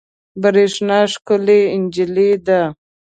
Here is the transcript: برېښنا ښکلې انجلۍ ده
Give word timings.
برېښنا 0.41 0.99
ښکلې 1.13 1.59
انجلۍ 1.75 2.31
ده 2.47 2.61